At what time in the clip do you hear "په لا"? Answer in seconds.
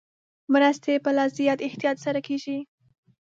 1.03-1.25